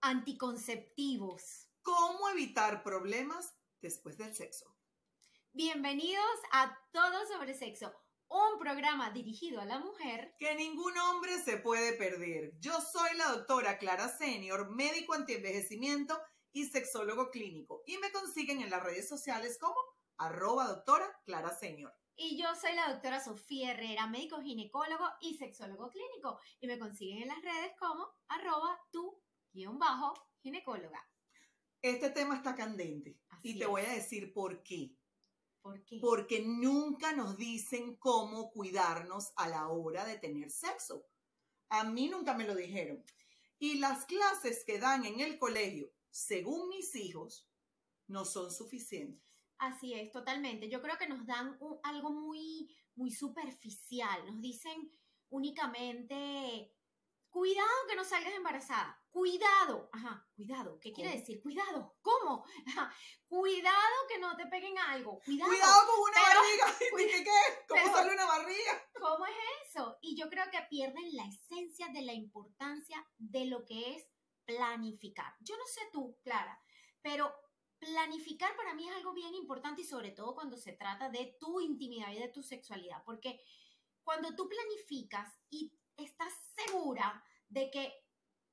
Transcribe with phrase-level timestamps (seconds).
[0.00, 1.68] Anticonceptivos.
[1.82, 4.66] ¿Cómo evitar problemas después del sexo?
[5.52, 7.92] Bienvenidos a Todo sobre Sexo,
[8.28, 12.52] un programa dirigido a la mujer que ningún hombre se puede perder.
[12.58, 16.20] Yo soy la doctora Clara Senior, médico antienvejecimiento
[16.56, 17.82] y sexólogo clínico.
[17.86, 19.76] Y me consiguen en las redes sociales como
[20.16, 21.92] arroba doctora Clara Senior.
[22.16, 26.40] Y yo soy la doctora Sofía Herrera, médico ginecólogo y sexólogo clínico.
[26.58, 31.06] Y me consiguen en las redes como arroba tu guion bajo ginecóloga.
[31.82, 33.70] Este tema está candente Así y te es.
[33.70, 34.96] voy a decir por qué.
[35.60, 35.98] ¿Por qué?
[36.00, 41.04] Porque nunca nos dicen cómo cuidarnos a la hora de tener sexo.
[41.68, 43.04] A mí nunca me lo dijeron.
[43.58, 47.46] Y las clases que dan en el colegio, según mis hijos,
[48.08, 49.22] no son suficientes.
[49.58, 50.68] Así es, totalmente.
[50.70, 54.24] Yo creo que nos dan un- algo muy, muy superficial.
[54.26, 54.90] Nos dicen
[55.28, 56.72] únicamente,
[57.28, 58.98] cuidado que no salgas embarazada.
[59.10, 59.88] Cuidado.
[59.92, 60.78] Ajá, cuidado.
[60.80, 61.20] ¿Qué quiere ¿Cómo?
[61.20, 61.42] decir?
[61.42, 61.96] Cuidado.
[62.02, 62.44] ¿Cómo?
[62.66, 62.94] Ajá,
[63.28, 65.20] cuidado que no te peguen algo.
[65.24, 65.50] Cuidado.
[65.50, 66.78] Cuidado con una pero- barriga.
[66.80, 67.66] ¿Y cuida- qué, qué?
[67.68, 68.90] ¿Cómo pero- sale una barriga?
[69.00, 69.34] ¿Cómo es
[69.68, 69.98] eso?
[70.02, 74.06] Y yo creo que pierden la esencia de la importancia de lo que es
[74.46, 75.34] planificar.
[75.40, 76.60] Yo no sé tú, Clara,
[77.02, 77.34] pero
[77.78, 81.60] planificar para mí es algo bien importante y sobre todo cuando se trata de tu
[81.60, 83.40] intimidad y de tu sexualidad, porque
[84.02, 87.92] cuando tú planificas y estás segura de que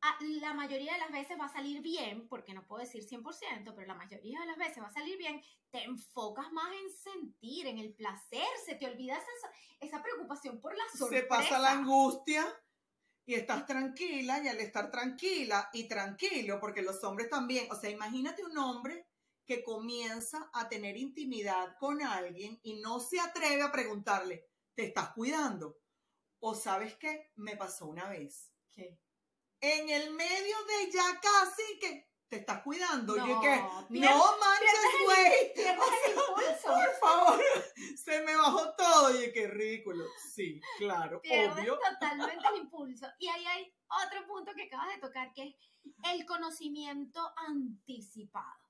[0.02, 3.74] a- la mayoría de las veces va a salir bien, porque no puedo decir 100%,
[3.74, 7.68] pero la mayoría de las veces va a salir bien, te enfocas más en sentir,
[7.68, 9.30] en el placer, se te olvida esa,
[9.80, 11.22] esa preocupación por la sorpresa.
[11.22, 12.63] Se pasa la angustia
[13.26, 17.90] y estás tranquila y al estar tranquila y tranquilo, porque los hombres también, o sea,
[17.90, 19.08] imagínate un hombre
[19.46, 25.14] que comienza a tener intimidad con alguien y no se atreve a preguntarle, ¿te estás
[25.14, 25.80] cuidando?
[26.40, 28.52] O sabes qué, me pasó una vez.
[28.72, 29.00] ¿Qué?
[29.60, 33.16] En el medio de ya casi que te estás cuidando.
[33.16, 33.56] No, y yo que,
[34.00, 35.54] no manches, güey.
[35.54, 36.68] Pierdes el impulso.
[36.68, 37.44] Por favor,
[38.04, 39.12] se me bajó todo.
[39.12, 40.04] Y yo, qué ridículo.
[40.34, 41.80] Sí, claro, pierdes obvio.
[41.92, 43.08] totalmente el impulso.
[43.20, 43.74] Y ahí hay
[44.08, 45.56] otro punto que acabas de tocar, que es
[46.12, 48.64] el conocimiento anticipado.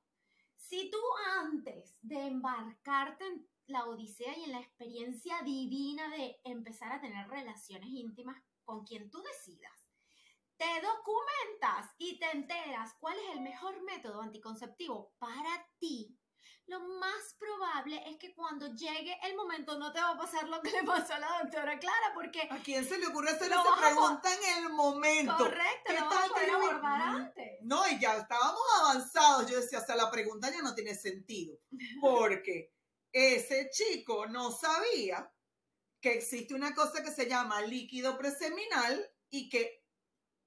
[0.58, 1.00] Si tú
[1.42, 7.30] antes de embarcarte en la odisea y en la experiencia divina de empezar a tener
[7.30, 9.83] relaciones íntimas con quien tú decidas,
[10.58, 16.18] te documentas y te enteras cuál es el mejor método anticonceptivo para ti,
[16.68, 20.62] lo más probable es que cuando llegue el momento no te va a pasar lo
[20.62, 23.76] que le pasó a la doctora Clara, porque ¿A quién se le ocurre hacer esa
[23.78, 25.36] pregunta en el momento?
[25.38, 27.16] correcto, ¿Qué lo tal a que poder yo- abordar Mm.
[27.16, 27.58] antes.
[27.64, 29.50] No, y ya estábamos avanzados.
[29.52, 31.58] Yo decía, o sea, la pregunta ya no tiene sentido.
[32.02, 32.72] Porque
[33.12, 35.30] ese chico no sabía
[36.02, 39.83] que existe una cosa que se llama líquido preseminal y que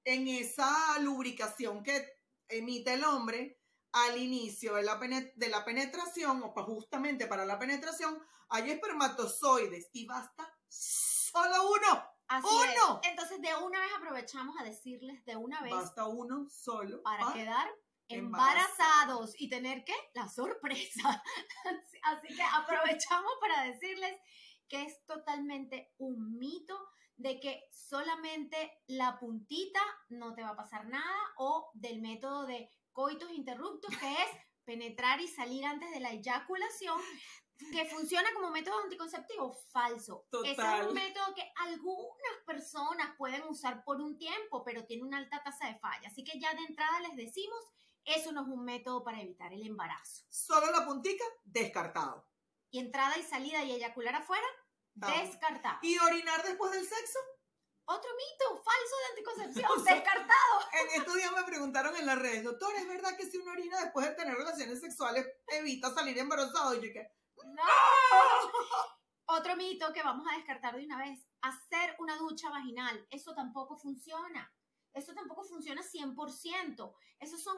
[0.06, 2.18] en esa lubricación que
[2.48, 3.60] emite el hombre
[3.92, 8.18] al inicio de la, de la penetración o justamente para la penetración
[8.50, 12.04] hay espermatozoides y basta solo uno.
[12.28, 13.00] Así ¡Uno!
[13.02, 13.10] es.
[13.10, 17.02] Entonces, de una vez aprovechamos a decirles de una vez Basta uno solo.
[17.02, 17.68] para pa- quedar
[18.08, 18.68] embarazados.
[18.78, 21.22] embarazados y tener que la sorpresa.
[22.02, 24.16] Así que aprovechamos para decirles
[24.68, 26.76] que es totalmente un mito
[27.16, 32.70] de que solamente la puntita no te va a pasar nada o del método de
[32.92, 34.28] coitos interruptos que es
[34.64, 37.00] penetrar y salir antes de la eyaculación
[37.72, 40.26] que funciona como método anticonceptivo falso.
[40.42, 40.88] Ese es Total.
[40.88, 45.68] un método que algunas personas pueden usar por un tiempo, pero tiene una alta tasa
[45.68, 46.08] de falla.
[46.08, 47.58] Así que ya de entrada les decimos,
[48.04, 50.24] eso no es un método para evitar el embarazo.
[50.28, 52.28] Solo la puntica, descartado.
[52.70, 54.46] Y entrada y salida y eyacular afuera.
[54.96, 55.78] Descartado.
[55.82, 57.18] ¿Y orinar después del sexo?
[57.88, 60.60] Otro mito falso de anticoncepción, descartado.
[60.80, 63.80] En estos días me preguntaron en las redes, doctor, ¿es verdad que si uno orina
[63.80, 66.74] después de tener relaciones sexuales evita salir embarazado?
[66.74, 67.06] Y yo que,
[67.44, 67.62] No.
[69.28, 73.76] Otro mito que vamos a descartar de una vez, hacer una ducha vaginal, eso tampoco
[73.76, 74.52] funciona.
[74.92, 76.94] Eso tampoco funciona 100%.
[77.20, 77.56] Esos son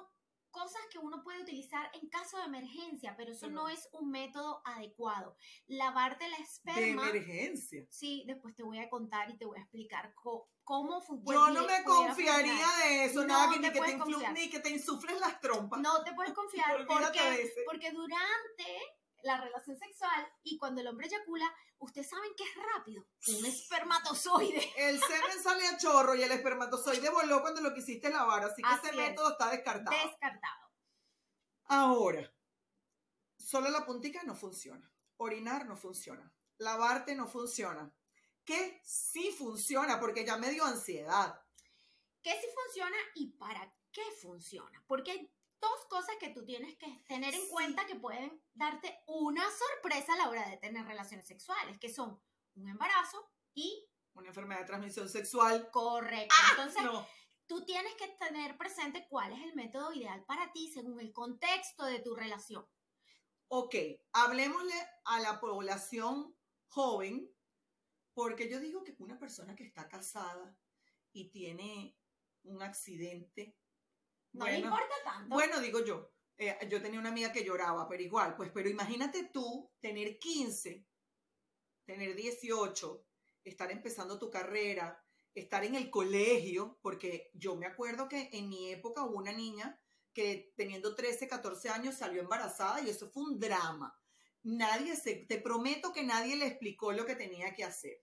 [0.50, 4.61] cosas que uno puede utilizar en caso de emergencia, pero eso no es un método
[4.65, 5.37] adecuado.
[5.67, 7.09] Lavarte la de esperma.
[7.09, 7.85] emergencia.
[7.91, 11.65] Sí, después te voy a contar y te voy a explicar cómo fu- Yo no
[11.65, 12.89] me confiaría funcionar.
[12.89, 15.81] de eso, No nada que, te ni, que te ni que te insufles las trompas.
[15.81, 18.65] No te puedes confiar de porque, porque durante
[19.23, 23.05] la relación sexual y cuando el hombre eyacula, ustedes saben que es rápido.
[23.38, 24.73] Un espermatozoide.
[24.76, 28.69] El semen sale a chorro y el espermatozoide voló cuando lo quisiste lavar, así que
[28.69, 28.97] Así ese es.
[28.97, 29.97] método está descartado.
[29.97, 30.70] Descartado.
[31.65, 32.32] Ahora,
[33.49, 34.93] Solo la puntica no funciona.
[35.17, 36.31] Orinar no funciona.
[36.59, 37.91] Lavarte no funciona.
[38.44, 39.99] ¿Qué sí funciona?
[39.99, 41.41] Porque ya me dio ansiedad.
[42.21, 44.85] ¿Qué sí funciona y para qué funciona?
[44.87, 47.49] Porque hay dos cosas que tú tienes que tener en Sí.
[47.50, 52.20] cuenta que pueden darte una sorpresa a la hora de tener relaciones sexuales, que son
[52.55, 55.70] un embarazo y Una enfermedad de transmisión sexual.
[55.70, 56.34] correcto.
[56.50, 57.06] Entonces, No.
[57.46, 61.84] tú tienes que tener presente cuál es el método ideal para ti según el contexto
[61.84, 62.66] de tu relación.
[63.49, 63.75] Ok,
[64.12, 66.37] hablemosle a la población
[66.69, 67.32] joven,
[68.12, 70.58] porque yo digo que una persona que está casada
[71.12, 71.96] y tiene
[72.43, 73.56] un accidente,
[74.38, 75.35] No le bueno, importa tanto.
[75.35, 79.31] bueno, digo yo, eh, yo tenía una amiga que lloraba, pero igual, pues, pero imagínate
[79.32, 80.87] tú tener 15,
[81.85, 83.05] tener 18,
[83.44, 85.05] estar empezando tu carrera,
[85.35, 89.81] estar en el colegio, porque yo me acuerdo que en mi época hubo una niña
[90.12, 93.96] que teniendo 13, 14 años salió embarazada y eso fue un drama.
[94.43, 98.02] Nadie se, te prometo que nadie le explicó lo que tenía que hacer.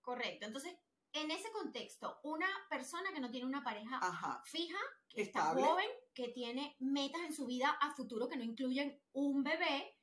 [0.00, 0.46] Correcto.
[0.46, 0.74] Entonces,
[1.14, 4.42] en ese contexto, una persona que no tiene una pareja Ajá.
[4.44, 4.78] fija,
[5.08, 5.62] que está Estable.
[5.62, 9.96] joven, que tiene metas en su vida a futuro que no incluyen un bebé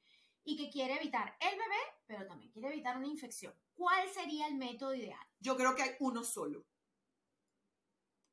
[0.43, 3.53] y que quiere evitar el bebé, pero también quiere evitar una infección.
[3.73, 5.25] ¿Cuál sería el método ideal?
[5.39, 6.65] Yo creo que hay uno solo,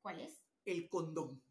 [0.01, 0.41] ¿Cuál es?
[0.65, 1.43] el condón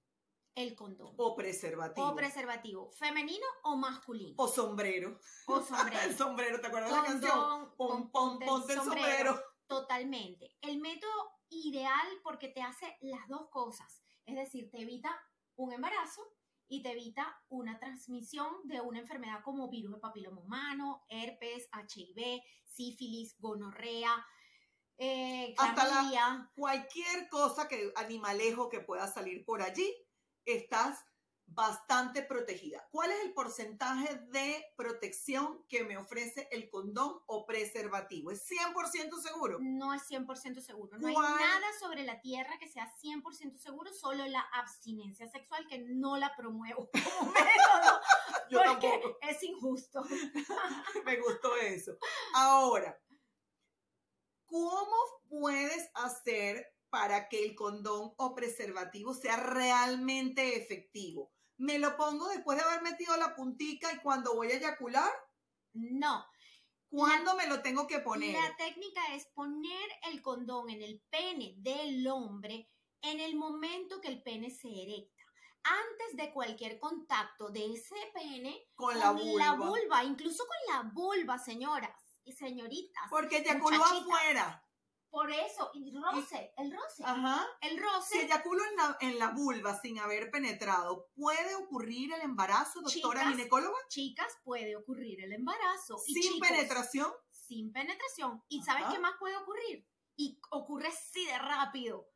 [0.56, 1.13] El condón.
[1.18, 4.35] o preservativo O preservativo, femenino o masculino.
[4.38, 5.19] o sombrero.
[5.47, 6.00] O sombrero.
[6.09, 7.38] El sombrero, ¿te acuerdas de la canción?
[7.38, 9.41] Pon, pon- pon, ponte ponte el sombrero.
[9.67, 10.55] Totalmente.
[10.61, 14.01] El método ideal porque te hace las dos cosas.
[14.25, 15.17] Es decir, te evita
[15.55, 16.21] un embarazo
[16.67, 22.41] y te evita una transmisión de una enfermedad como virus de papiloma humano, herpes, HIV,
[22.65, 24.25] sífilis, gonorrea,
[24.97, 26.51] eh, Hasta la-.
[26.55, 29.93] Cualquier cosa que animalejo que pueda salir por allí,
[30.45, 31.05] estás
[31.47, 32.88] bastante protegida.
[32.91, 38.31] ¿Cuál es el porcentaje de protección que me ofrece el condón o preservativo?
[38.31, 39.57] ¿Es 100% seguro?
[39.61, 40.97] No es 100% seguro.
[40.99, 45.79] No hay nada sobre la Tierra que sea 100% seguro, solo la abstinencia sexual que
[45.79, 48.01] no la promuevo como método.
[48.49, 49.17] Yo porque tampoco.
[49.21, 50.03] es injusto.
[51.05, 51.97] Me gustó eso.
[52.35, 52.99] Ahora,
[54.45, 54.95] ¿cómo
[55.29, 61.31] puedes hacer para que el condón o preservativo sea realmente efectivo?
[61.57, 65.12] ¿Me lo pongo después de haber metido la puntica y cuando voy a eyacular?
[65.74, 66.25] No,
[66.89, 68.33] ¿Cuándo me lo tengo que poner?
[68.33, 72.69] La técnica es poner el condón en el pene del hombre
[73.01, 75.24] en el momento que el pene se erecta.
[75.63, 79.56] Antes de cualquier contacto de ese pene Con la vulva.
[79.56, 81.92] vulva, incluso con la vulva, señoras
[82.24, 83.04] y señoritas.
[83.09, 84.65] Porque eyaculó afuera.
[85.09, 87.45] Por eso, y roce, el roce, Ajá.
[87.62, 88.25] el Si roce.
[88.25, 93.36] eyaculo en la, en la vulva sin haber penetrado, ¿puede ocurrir el embarazo, doctora Chicas,
[93.36, 93.77] ginecóloga?
[93.89, 95.98] Chicas, puede ocurrir el embarazo.
[96.00, 97.12] Sin chicos, penetración.
[97.31, 98.44] Sin penetración.
[98.50, 99.88] ¿Y sabes qué más puede ocurrir?
[100.18, 102.09] Y ocurre así de rápido.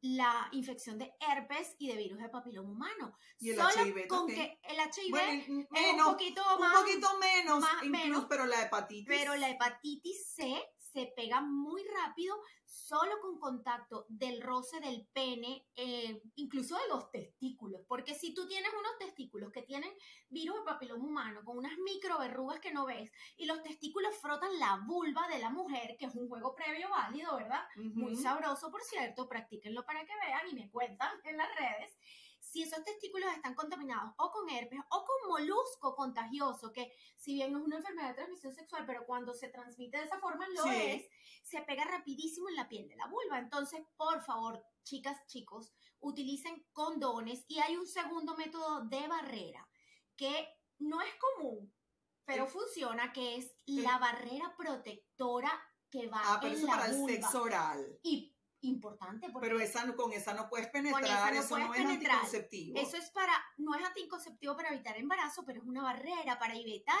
[0.00, 3.16] La infección de herpes y de virus de papiloma humano.
[3.40, 4.38] Y el Solo HIV con también.
[4.38, 8.46] que el HIV Bueno, es un poquito un más, poquito menos, más incluso, menos, pero
[8.46, 9.08] la hepatitis.
[9.08, 10.64] pero la hepatitis C
[10.98, 12.34] se pega muy rápido
[12.64, 18.48] solo con contacto del roce del pene, eh, incluso de los testículos, porque si tú
[18.48, 19.90] tienes unos testículos que tienen
[20.28, 24.58] virus de papiloma humano con unas micro verrugas que no ves y los testículos frotan
[24.58, 27.64] la vulva de la mujer, que es un juego previo válido, ¿verdad?
[27.76, 31.96] Muy sabroso, por cierto, practíquenlo para que vean y me cuentan en las redes.
[32.50, 37.52] Si esos testículos están contaminados o con herpes o con molusco contagioso, que si bien
[37.52, 40.62] no es una enfermedad de transmisión sexual, pero cuando se transmite de esa forma lo
[40.62, 40.70] Sí.
[40.74, 41.08] es,
[41.42, 43.38] se pega rapidísimo en la piel de la vulva.
[43.38, 49.68] Entonces, por favor, chicas, chicos, utilicen condones y hay un segundo método de barrera
[50.16, 51.70] que no es común,
[52.24, 55.52] pero El- funciona, que es la barrera protectora
[55.90, 57.98] que va Ah, pero en eso la para el sexo oral.
[58.02, 61.74] Y importante porque Pero esa, con esa no puedes esa penetrar, no eso puedes no
[61.74, 62.12] es penetrar.
[62.16, 62.78] anticonceptivo.
[62.78, 67.00] eso es para, no es anticonceptivo para evitar embarazo, pero es una barrera para evitar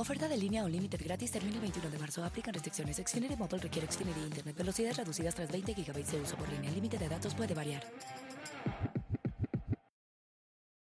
[0.00, 2.24] Oferta de línea o límite gratis termina el 21 de marzo.
[2.24, 2.96] Aplican restricciones.
[2.96, 4.56] Xfinity Mobile requiere Xfinity Internet.
[4.56, 6.70] Velocidades reducidas tras 20 GB de uso por línea.
[6.70, 7.84] El límite de datos puede variar.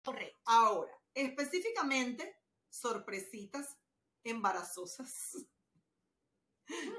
[0.02, 0.40] Correcto.
[0.46, 2.34] Ahora, específicamente,
[2.68, 3.78] sorpresitas
[4.24, 5.36] embarazosas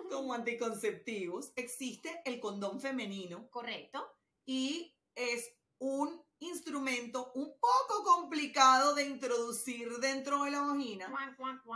[0.09, 4.07] como anticonceptivos, existe el condón femenino Correcto.
[4.45, 11.11] y es un instrumento un poco complicado de introducir dentro de la vagina,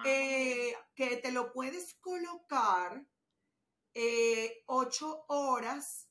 [0.05, 3.05] eh, que te lo puedes colocar
[3.93, 6.09] eh, ocho horas,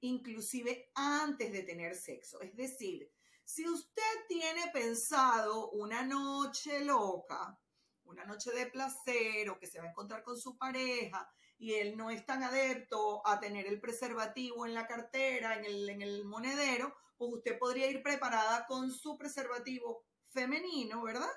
[0.00, 2.40] inclusive antes de tener sexo.
[2.40, 3.10] Es decir,
[3.44, 7.58] si usted tiene pensado una noche loca,
[8.04, 11.30] una noche de placer o que se va a encontrar con su pareja
[11.60, 15.90] y él no es tan adepto a tener el preservativo en la cartera, en el,
[15.90, 21.30] en el monedero, pues usted podría ir preparada con su preservativo femenino, ¿verdad?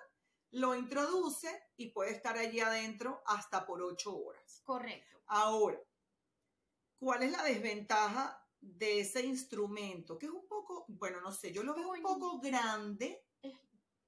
[0.51, 4.61] Lo introduce y puede estar allí adentro hasta por ocho horas.
[4.63, 5.21] Correcto.
[5.27, 5.81] Ahora,
[6.97, 10.17] ¿cuál es la desventaja de ese instrumento?
[10.17, 13.25] Que es un poco, bueno, no sé, yo lo veo un poco grande.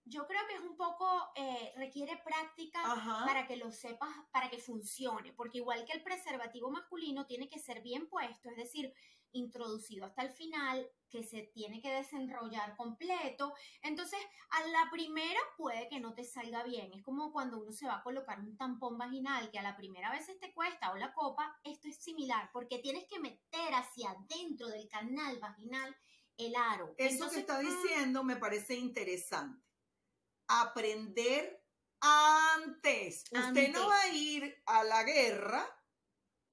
[0.06, 3.26] Yo creo que es un poco, eh, requiere práctica Ajá.
[3.26, 7.60] para que lo sepas, para que funcione, porque igual que el preservativo masculino tiene que
[7.60, 8.94] ser bien puesto, es decir,
[9.36, 13.54] introducido hasta el final, que se tiene que desenrollar completo.
[13.82, 14.20] Entonces,
[14.50, 16.94] a la primera puede que no te salga bien.
[16.94, 20.12] Es como cuando uno se va a colocar un tampón vaginal, que a la primera
[20.12, 24.68] vez te cuesta o la copa, esto es similar, porque tienes que meter hacia adentro
[24.68, 25.96] del canal vaginal
[26.38, 26.94] el aro.
[26.98, 29.65] Eso Entonces, que está mm, diciendo me parece interesante.
[30.48, 31.64] Aprender
[32.02, 33.24] antes.
[33.32, 35.66] Usted no va a ir a la guerra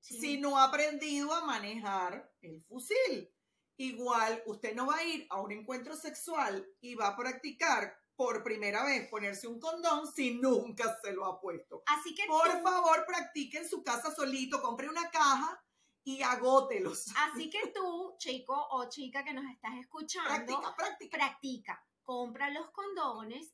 [0.00, 0.20] sí.
[0.20, 3.28] si no ha aprendido a manejar el fusil.
[3.76, 8.44] Igual, usted no va a ir a un encuentro sexual y va a practicar por
[8.44, 11.82] primera vez ponerse un condón si nunca se lo ha puesto.
[11.86, 15.60] Así que Por tú- favor, practique en su casa solito, compre una caja
[16.04, 17.06] y agótelos.
[17.16, 21.16] Así que tú, chico o chica que nos estás escuchando, Práctica, práctica.
[21.18, 23.52] practica, compra los condones,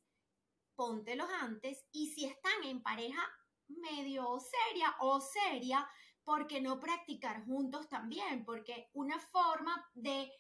[0.79, 3.21] póntelos antes y si están en pareja
[3.67, 5.85] medio seria o seria,
[6.23, 8.45] ¿por qué no practicar juntos también?
[8.45, 10.31] Porque una forma de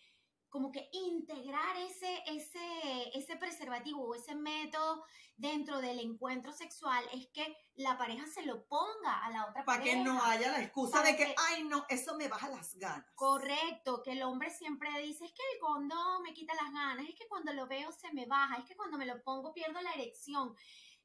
[0.50, 5.04] como que integrar ese, ese, ese preservativo o ese método
[5.36, 9.82] dentro del encuentro sexual es que la pareja se lo ponga a la otra Para
[9.82, 10.04] que pareja.
[10.04, 13.06] no haya la excusa de que, que- ay, no, eso me baja las ganas.
[13.14, 17.14] Correcto, que el hombre siempre dice, es que el condón me quita las ganas, es
[17.14, 19.92] que cuando lo veo se me baja, es que cuando me lo pongo pierdo la
[19.92, 20.54] erección.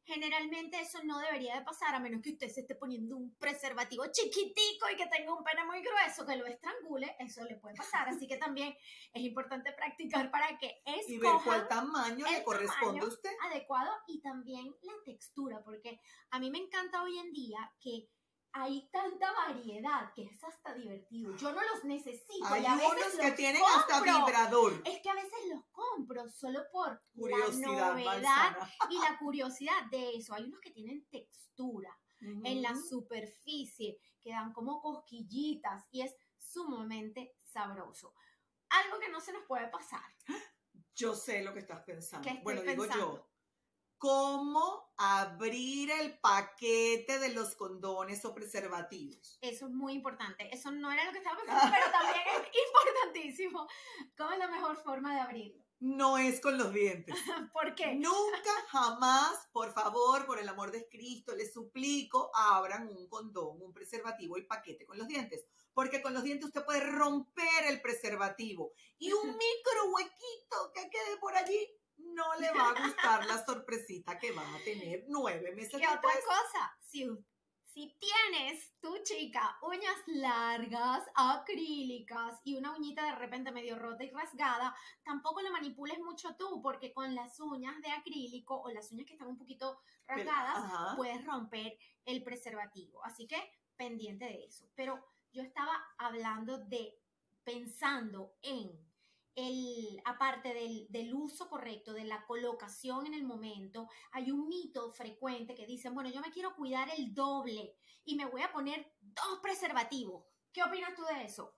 [0.06, 4.06] Generalmente eso no debería de pasar a menos que usted se esté poniendo un preservativo
[4.12, 8.10] chiquitico y que tenga un pene muy grueso que lo estrangule, eso le puede pasar.
[8.10, 8.76] Así que también
[9.14, 13.04] es importante practicar para que Y ver cuál tamaño le corresponde tamaño.
[13.04, 13.32] a usted.
[13.44, 16.00] adecuado y también la textura, porque
[16.32, 18.10] a mí me encanta hoy en día que
[18.54, 21.36] hay tanta variedad que es hasta divertido.
[21.36, 22.46] Yo no los necesito.
[22.46, 24.82] Hay y a veces unos que los tienen hasta vibrador.
[24.86, 28.58] Es que a veces los compro solo por Curiosidad la novedad
[28.92, 30.36] y la curiosidad de eso.
[30.36, 37.36] Hay unos que tienen textura en la superficie, que dan como cosquillitas y es sumamente
[37.44, 38.14] sabroso.
[38.70, 40.02] Algo que no se nos puede pasar.
[40.96, 42.24] Yo sé lo que estás pensando.
[42.24, 43.28] ¿Qué estoy bueno, digo yo.
[44.04, 49.38] ¿Cómo abrir el paquete de los condones o preservativos?
[49.40, 50.54] Eso es muy importante.
[50.54, 53.66] Eso no era lo que estaba pensando, pero también es importantísimo.
[54.18, 55.64] ¿Cómo es la mejor forma de abrirlo?
[55.80, 57.16] No es con los dientes.
[57.54, 57.96] ¿Por qué?
[57.96, 63.72] Nunca, jamás, por favor, por el amor de Cristo, les suplico, abran un condón, un
[63.72, 65.46] preservativo, el paquete con los dientes.
[65.74, 71.16] Porque con los dientes usted puede romper el preservativo y un micro huequito que quede
[71.22, 71.70] por allí
[72.06, 76.00] no le va a gustar la sorpresita que va a tener nueve meses ¿Qué otra
[76.02, 76.26] después.
[76.26, 76.78] cosa?
[76.80, 77.08] Si,
[77.66, 84.12] si tienes tu chica uñas largas, acrílicas y una uñita de repente medio rota y
[84.12, 89.08] rasgada, tampoco la manipules mucho tú, porque con las uñas de acrílico o las uñas
[89.08, 93.04] que están un poquito rasgadas, puedes romper el preservativo.
[93.04, 93.38] Así que
[93.76, 94.70] pendiente de eso.
[94.76, 97.00] Pero yo estaba hablando de,
[97.44, 98.93] pensando en
[99.36, 104.92] el, aparte del, del uso correcto, de la colocación en el momento, hay un mito
[104.92, 107.76] frecuente que dicen, bueno, yo me quiero cuidar el doble
[108.06, 110.26] y me voy a poner dos preservativos.
[110.52, 111.56] ¿Qué opinas tú de eso?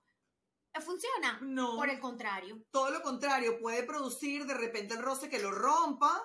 [0.81, 1.39] ¿Funciona?
[1.41, 1.75] No.
[1.75, 2.61] Por el contrario.
[2.71, 6.21] Todo lo contrario, puede producir de repente el roce que lo rompa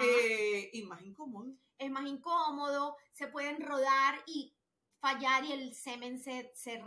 [0.00, 1.54] eh, y más incómodo.
[1.78, 4.54] es más incómodo, se pueden rodar y
[5.00, 6.82] fallar y el semen se, se,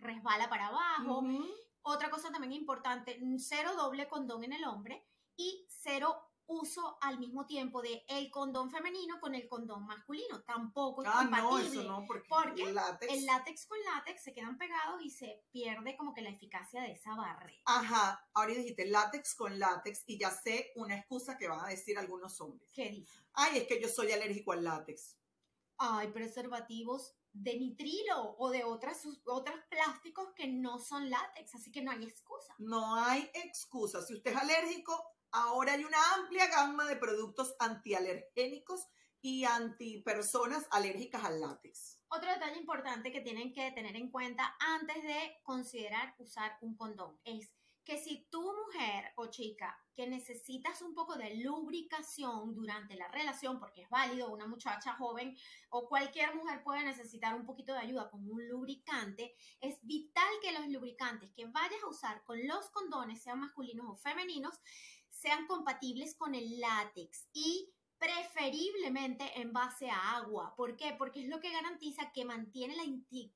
[0.00, 1.22] resbala para abajo.
[1.84, 7.46] Otra cosa también importante, cero doble condón en el hombre y cero uso al mismo
[7.46, 10.42] tiempo de el condón femenino con el condón masculino.
[10.42, 11.80] Tampoco es Ah, no, compatible.
[11.80, 13.12] eso no, porque Porque el látex.
[13.14, 16.92] El látex con látex se quedan pegados y se pierde como que la eficacia de
[16.92, 17.62] esa barrera.
[17.64, 21.98] Ajá, ahora dijiste látex con látex y ya sé una excusa que van a decir
[21.98, 22.68] algunos hombres.
[22.74, 23.12] ¿Qué dice?
[23.32, 25.16] Ay, es que yo soy alérgico al látex.
[25.78, 31.82] Hay preservativos de nitrilo o de otras, otros plásticos que no son látex, así que
[31.82, 32.54] no hay excusa.
[32.58, 34.00] No hay excusa.
[34.02, 38.86] Si usted es alérgico, ahora hay una amplia gama de productos antialergénicos
[39.20, 41.98] y antipersonas alérgicas al látex.
[42.08, 47.18] Otro detalle importante que tienen que tener en cuenta antes de considerar usar un condón
[47.24, 47.52] es
[47.84, 53.60] que si tu mujer o chica que necesitas un poco de lubricación durante la relación,
[53.60, 55.36] porque es válido, una muchacha joven
[55.70, 60.52] o cualquier mujer puede necesitar un poquito de ayuda con un lubricante, es vital que
[60.52, 64.58] los lubricantes que vayas a usar con los condones, sean masculinos o femeninos,
[65.08, 70.54] sean compatibles con el látex y preferiblemente en base a agua.
[70.56, 70.94] ¿Por qué?
[70.98, 72.84] Porque es lo que garantiza que mantiene la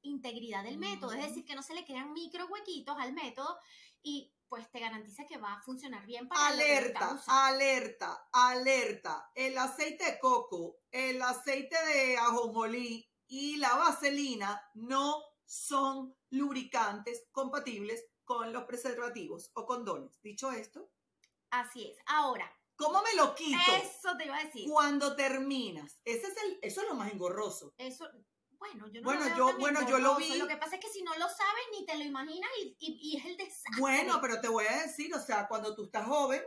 [0.02, 3.56] integridad del método, es decir, que no se le crean micro huequitos al método
[4.02, 9.30] y pues te garantiza que va a funcionar bien para lo que Alerta, alerta, alerta.
[9.34, 18.04] El aceite de coco, el aceite de ajonjolí y la vaselina no son lubricantes compatibles
[18.24, 20.20] con los preservativos o condones.
[20.22, 20.90] Dicho esto,
[21.50, 21.96] Así es.
[22.06, 23.58] Ahora, ¿cómo me lo quito?
[23.82, 24.68] eso te iba a decir.
[24.68, 26.00] Cuando terminas.
[26.04, 27.74] Ese es el, eso es lo más engorroso.
[27.78, 28.08] Eso,
[28.58, 30.36] bueno, yo no Bueno, lo veo yo- bueno, yo lo vi.
[30.36, 32.98] Lo que pasa es que si no lo sabes ni te lo imaginas y, y-
[33.12, 33.80] y es el desastre.
[33.80, 36.42] Bueno, pero te voy a decir, o sea, cuando tú estás joven,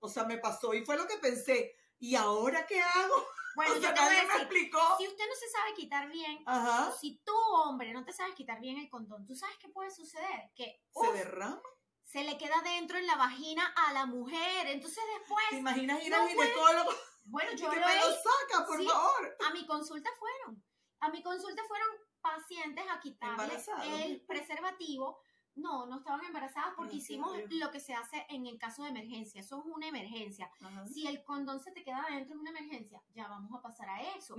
[0.00, 1.74] o sea, me pasó y fue lo que pensé.
[1.98, 3.14] ¿Y ahora qué hago?
[3.54, 4.78] Bueno, o sea, yo te voy a me explicó.
[4.96, 6.88] si usted no se sabe quitar bien, Ajá.
[6.88, 9.90] o si tú, hombre, no te sabes quitar bien el condón, ¿tú sabes qué puede
[9.90, 10.50] suceder?
[10.56, 11.60] Que Se derrama.
[12.02, 14.68] se le queda dentro en la vagina a la mujer.
[14.68, 16.92] Entonces después, ¿Te imaginas ir no al ginecólogo
[17.24, 18.86] bueno, yo que lo me he lo saca, por Sí.
[18.88, 19.36] favor?
[19.46, 20.64] a mi consulta fueron.
[21.02, 21.88] A mi consulta fueron
[22.20, 23.86] pacientes a quitarle Embarazados.
[23.86, 25.20] el preservativo.
[25.54, 29.40] No, no estaban embarazadas porque hicimos lo que se hace en el caso de emergencia.
[29.42, 30.50] Eso es una emergencia.
[30.62, 30.86] Ajá.
[30.86, 34.00] Si el condón se te queda adentro en una emergencia, ya vamos a pasar a
[34.16, 34.34] eso.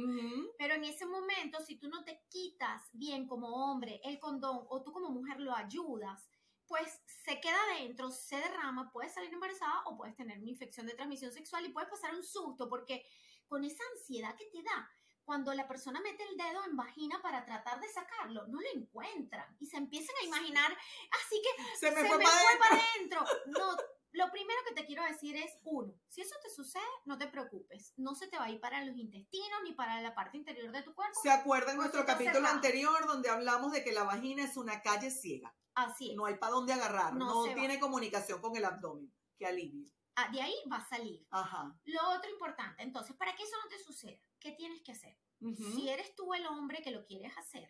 [0.57, 4.81] Pero en ese momento, si tú no te quitas bien como hombre el condón o
[4.81, 6.27] tú como mujer lo ayudas,
[6.65, 10.95] pues se queda adentro, se derrama, puedes salir embarazada o puedes tener una infección de
[10.95, 13.05] transmisión sexual y puedes pasar un susto porque
[13.47, 14.89] con esa ansiedad que te da,
[15.25, 19.55] cuando la persona mete el dedo en vagina para tratar de sacarlo, no lo encuentran
[19.59, 20.71] y se empiezan a imaginar,
[21.11, 22.59] así que Se me se fue me para fue adentro.
[22.59, 23.25] para adentro.
[23.47, 23.77] No,
[24.25, 27.93] lo primero que te quiero decir es, uno, si eso te sucede, no te preocupes.
[27.97, 30.83] No se te va a ir para los intestinos ni para la parte interior de
[30.83, 31.19] tu cuerpo.
[31.23, 32.53] ¿Se acuerdan nuestro capítulo cerrado.
[32.55, 35.55] anterior donde hablamos de que la vagina es una calle ciega?
[35.73, 36.15] Así es.
[36.15, 37.55] No hay para dónde agarrar, No no, se va.
[37.55, 39.11] tiene comunicación con el abdomen.
[39.39, 39.89] Qué alivio.
[40.15, 41.25] Ah, de ahí va a salir.
[41.31, 41.79] Ajá.
[41.85, 45.17] Lo otro importante, entonces, para que eso no te suceda, ¿qué tienes que hacer?
[45.39, 47.67] Si eres tú el hombre que lo quieres hacer,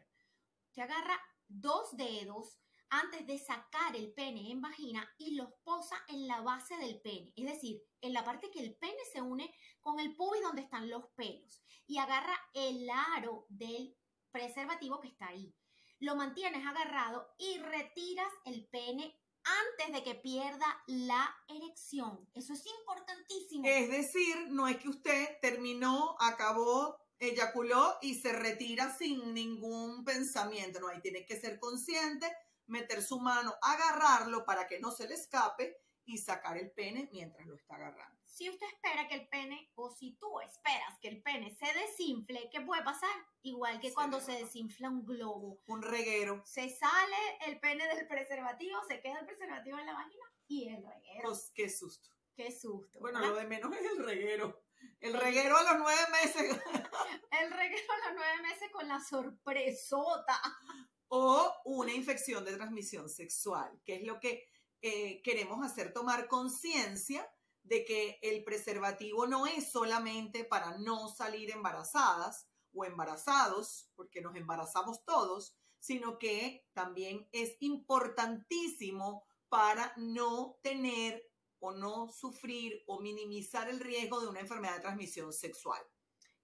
[0.74, 6.28] te agarra dos dedos antes de sacar el pene en vagina y los posa en
[6.28, 9.52] la base del pene, es decir, en la parte que el pene se une
[9.82, 13.98] con el pubis donde están los pelos y agarra el aro del
[14.32, 15.56] preservativo que está ahí.
[16.00, 22.30] Lo mantienes agarrado y retiras el pene antes de que pierda la erección.
[22.34, 23.66] Eso es importantísimo.
[23.68, 30.80] Es decir, no es que usted terminó, acabó, eyaculó y se retira sin ningún pensamiento.
[30.80, 32.32] No, ahí tiene que ser consciente,
[32.68, 37.46] meter su mano, agarrarlo para que no se le escape y sacar el pene mientras
[37.48, 38.23] lo está agarrando.
[38.34, 42.50] Si usted espera que el pene, o si tú esperas que el pene se desinfle,
[42.52, 43.16] ¿qué puede pasar?
[43.44, 45.62] Igual que Se cuando se desinfla un globo.
[45.68, 46.42] Un reguero.
[46.44, 47.16] Se sale
[47.46, 51.30] el pene del preservativo, se queda el preservativo en la vagina y el reguero.
[51.30, 52.10] Pues qué susto.
[52.36, 53.00] Qué susto.
[53.00, 53.36] Bueno, ¿verdad?
[53.36, 54.64] lo de menos es el reguero.
[55.00, 56.60] El reguero a los nueve meses.
[57.32, 60.42] El reguero a los nueve meses con la sorpresota.
[61.08, 64.48] o una infección de transmisión sexual, que es lo que
[64.82, 67.30] eh, queremos hacer tomar conciencia
[67.64, 74.36] de que el preservativo no es solamente para no salir embarazadas o embarazados, porque nos
[74.36, 83.70] embarazamos todos, sino que también es importantísimo para no tener o no sufrir o minimizar
[83.70, 85.82] el riesgo de una enfermedad de transmisión sexual.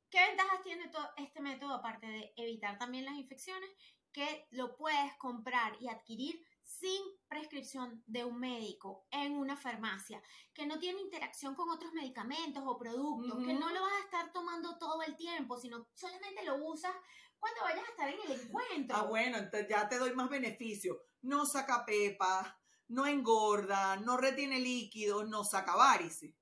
[0.09, 3.69] ¿Qué ventajas tiene todo este método aparte de evitar también las infecciones?
[4.11, 10.21] Que lo puedes comprar y adquirir sin prescripción de un médico en una farmacia,
[10.53, 14.31] que no tiene interacción con otros medicamentos o productos, que no lo vas a estar
[14.31, 16.93] tomando todo el tiempo, sino solamente lo usas
[17.39, 18.95] cuando vayas a estar en el encuentro.
[18.95, 21.01] Ah, bueno, entonces ya te doy más beneficio.
[21.21, 26.35] No saca pepa, no engorda, no retiene líquidos, no saca varices.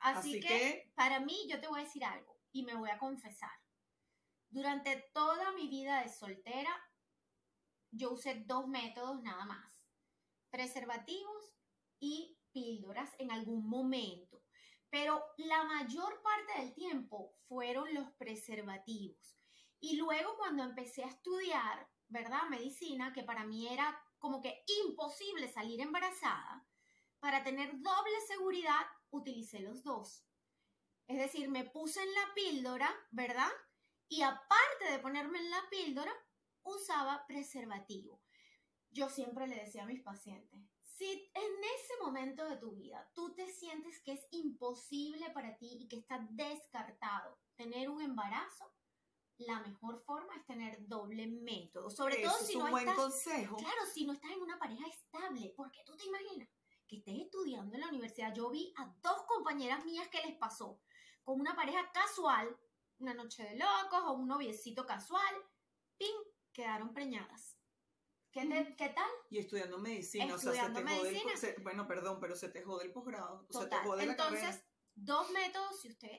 [0.00, 3.50] Así, que, para mí, yo te voy a decir algo y me voy a confesar.
[4.50, 6.70] Durante toda mi vida de soltera,
[7.90, 9.88] yo usé dos métodos nada más.
[10.50, 11.54] Preservativos
[11.98, 14.42] y píldoras en algún momento.
[14.90, 19.36] Pero la mayor parte del tiempo fueron los preservativos.
[19.80, 22.48] Y luego cuando empecé a estudiar, ¿verdad?
[22.48, 26.66] Medicina, que para mí era como que imposible salir embarazada,
[27.20, 30.24] para tener doble seguridad, utilicé los dos.
[31.06, 33.50] Es decir, me puse en la píldora, ¿verdad?
[34.08, 36.12] Y aparte de ponerme en la píldora,
[36.66, 38.20] usaba preservativo.
[38.90, 43.34] Yo siempre le decía a mis pacientes, si en ese momento de tu vida tú
[43.34, 48.72] te sientes que es imposible para ti y que está descartado tener un embarazo,
[49.38, 51.90] la mejor forma es tener doble método.
[51.90, 53.56] Sobre todo si es no buen estás, consejo.
[53.56, 56.48] claro, si no estás en una pareja estable, porque tú te imaginas
[56.86, 58.34] que estés estudiando en la universidad.
[58.34, 60.80] Yo vi a dos compañeras mías que les pasó
[61.24, 62.56] con una pareja casual,
[62.98, 65.34] una noche de locos o un noviecito casual,
[65.98, 66.25] ¡ping!
[66.56, 67.58] Quedaron preñadas.
[68.32, 69.10] ¿Qué, te- ¿qué tal?
[69.30, 71.36] Y estudiando medicina, o sea, Estudiando se te jode el, medicina.
[71.36, 74.64] se- bueno, perdón, pero se te jode el posgrado, se te jode la Entonces, carrera.
[74.94, 76.18] dos métodos si usted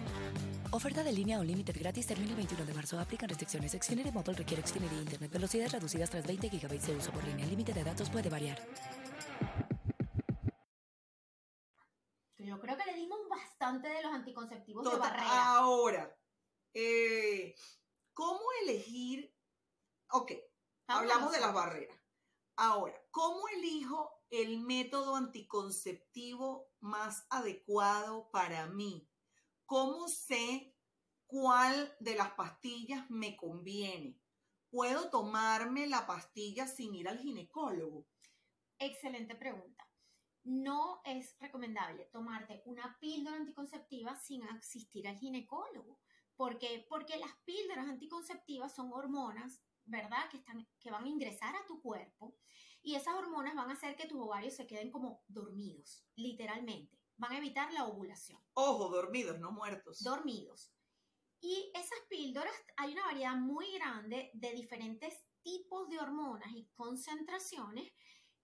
[0.73, 2.97] Oferta de línea o límite gratis termina el 21 de marzo.
[2.97, 3.73] Aplican restricciones.
[3.73, 5.29] Xfinity Mobile requiere Xfinity Internet.
[5.29, 7.43] Velocidades reducidas tras 20 GB de uso por línea.
[7.43, 8.57] El límite de datos puede variar.
[12.37, 15.57] Yo creo que le dimos bastante de los anticonceptivos de Total, barrera.
[15.57, 16.17] Ahora,
[16.73, 17.53] eh,
[18.13, 19.35] ¿cómo elegir?
[20.11, 20.31] Ok,
[20.87, 21.99] Vamos hablamos de las barreras.
[22.55, 29.10] Ahora, ¿cómo elijo el método anticonceptivo más adecuado para mí?
[29.71, 30.75] ¿Cómo sé
[31.25, 34.19] cuál de las pastillas me conviene?
[34.69, 38.05] ¿Puedo tomarme la pastilla sin ir al ginecólogo?
[38.77, 39.87] Excelente pregunta.
[40.43, 46.01] No es recomendable tomarte una píldora anticonceptiva sin asistir al ginecólogo.
[46.35, 46.85] ¿Por qué?
[46.89, 50.29] Porque las píldoras anticonceptivas son hormonas, ¿verdad?
[50.29, 52.35] Que, están, que van a ingresar a tu cuerpo
[52.81, 57.00] y esas hormonas van a hacer que tus ovarios se queden como dormidos, literalmente.
[57.21, 60.01] Van a evitar la ovulación Ojo, dormidos, no muertos.
[60.01, 60.73] dormidos.
[61.39, 67.93] Y esas píldoras, hay una variedad muy grande de diferentes tipos de hormonas y concentraciones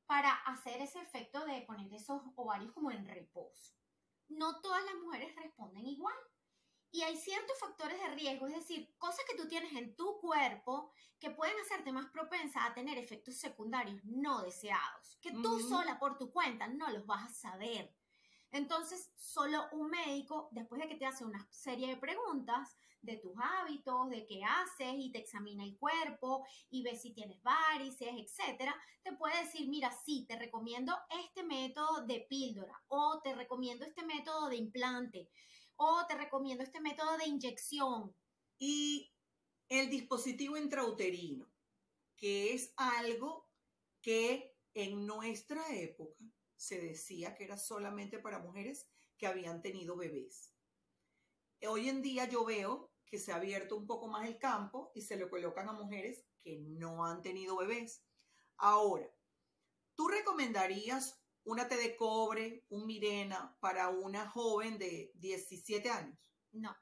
[0.05, 3.73] para hacer ese efecto de poner esos ovarios como en reposo.
[4.27, 6.15] No todas las mujeres responden igual.
[6.91, 10.93] Y hay ciertos factores de riesgo, es decir, cosas que tú tienes en tu cuerpo
[11.19, 15.67] que pueden hacerte más propensa a tener efectos secundarios no deseados, que tú Ujú.
[15.67, 17.96] sola por tu cuenta no los vas a saber.
[18.51, 23.33] Entonces, solo un médico, después de que te hace una serie de preguntas de tus
[23.37, 28.75] hábitos, de qué haces y te examina el cuerpo y ve si tienes varices, etcétera,
[29.03, 34.03] te puede decir, mira, sí, te recomiendo este método de píldora o te recomiendo este
[34.03, 35.29] método de implante
[35.75, 38.15] o te recomiendo este método de inyección.
[38.59, 39.13] y
[39.69, 41.45] el dispositivo intrauterino,
[42.15, 43.47] que es algo
[44.01, 46.23] que en nuestra época
[46.57, 50.53] se decía que era solamente para mujeres que habían tenido bebés.
[51.67, 55.01] Hoy en día yo veo que se ha abierto un poco más el campo y
[55.01, 58.03] se lo colocan a mujeres que no han tenido bebés.
[58.57, 59.09] Ahora,
[59.95, 66.19] ¿tú recomendarías una té de cobre, un Mirena para una joven de 17 años?
[66.51, 66.75] No,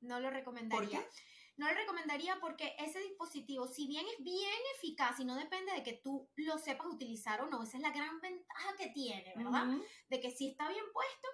[0.00, 1.02] no lo ¿Por recomendaría.
[1.02, 1.08] qué?
[1.56, 5.82] No lo recomendaría porque ese dispositivo, si bien es bien eficaz y no depende de
[5.82, 9.66] que tú lo sepas utilizar o no, esa es la gran ventaja que tiene, ¿verdad?
[10.10, 11.28] De que si está bien puesto,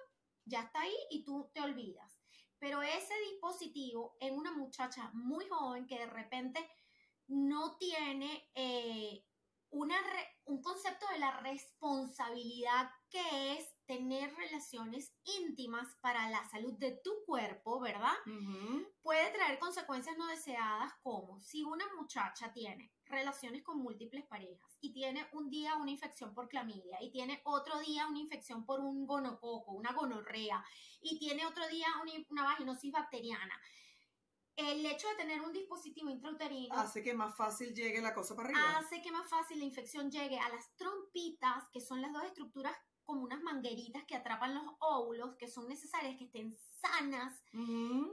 [0.45, 2.19] ya está ahí y tú te olvidas.
[2.63, 6.65] pero ese dispositivo en una muchacha muy joven que de repente
[7.27, 9.25] no tiene eh,
[9.69, 9.97] una
[10.45, 17.11] un concepto de la responsabilidad que es tener relaciones íntimas para la salud de tu
[17.25, 18.13] cuerpo, ¿verdad?
[19.01, 24.93] Puede traer consecuencias no deseadas como si una muchacha tiene relaciones con múltiples parejas y
[24.93, 29.05] tiene un día una infección por clamidia y tiene otro día una infección por un
[29.05, 30.63] gonococo, una gonorrea
[31.01, 33.59] y tiene otro día una, una vaginosis bacteriana
[34.55, 38.49] el hecho de tener un dispositivo intrauterino hace que más fácil llegue la cosa para
[38.49, 38.77] arriba.
[38.77, 42.75] Hace que más fácil la infección llegue a las trompitas, que son las dos estructuras
[43.03, 47.41] como unas mangueritas que atrapan los óvulos, que son necesarias que estén sanas.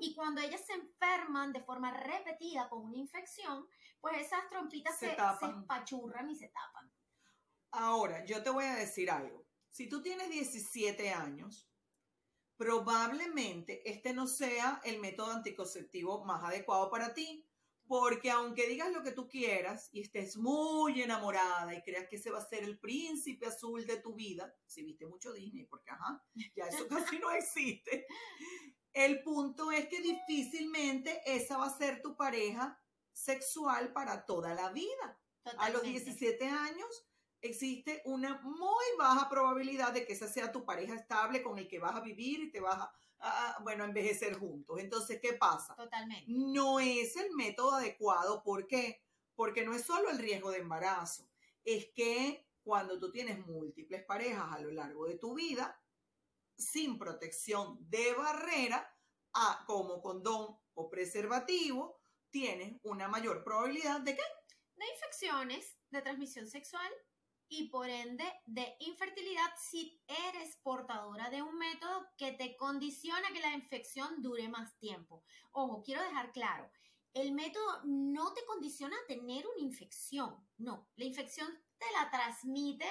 [0.01, 3.67] Y cuando ellas se enferman de forma repetida con una infección,
[4.01, 6.93] pues esas trompitas se, se, se espachurran y se tapan.
[7.73, 9.47] Ahora, yo te voy a decir algo.
[9.71, 11.71] Si tú tienes 17 años,
[12.57, 17.47] probablemente este no sea el método anticonceptivo más adecuado para ti,
[17.91, 22.31] porque aunque digas lo que tú quieras y estés muy enamorada y creas que ese
[22.31, 26.25] va a ser el príncipe azul de tu vida, si viste mucho Disney, porque ajá,
[26.55, 28.07] ya eso casi no existe,
[28.93, 32.81] el punto es que difícilmente esa va a ser tu pareja
[33.13, 35.21] sexual para toda la vida.
[35.59, 37.09] A los 17 años
[37.41, 41.81] existe una muy baja probabilidad de que esa sea tu pareja estable con el que
[41.81, 42.93] vas a vivir y te vas a,
[43.63, 44.79] bueno, envejecer juntos.
[44.81, 45.75] Entonces, ¿qué pasa?
[45.75, 46.25] Totalmente.
[46.29, 48.43] No es el método adecuado.
[48.43, 49.03] ¿Por qué?
[49.35, 51.29] Porque no es solo el riesgo de embarazo,
[51.65, 55.81] es que cuando tú tienes múltiples parejas a lo largo de tu vida,
[56.57, 58.95] sin protección de barrera,
[59.33, 64.23] a, como condón o preservativo, tienes una mayor probabilidad de qué?
[64.77, 66.91] De infecciones de transmisión sexual
[67.51, 73.41] y por ende de infertilidad si eres portadora de un método que te condiciona que
[73.41, 75.25] la infección dure más tiempo.
[75.51, 76.71] Ojo, quiero dejar claro,
[77.13, 82.89] el método no te condiciona a tener una infección, no, la infección te la transmite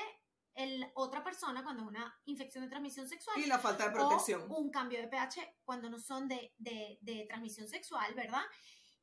[0.55, 3.39] el, otra persona cuando es una infección de transmisión sexual.
[3.39, 4.41] Y la falta de protección.
[4.51, 8.43] O un cambio de pH cuando no son de, de, de transmisión sexual, ¿verdad?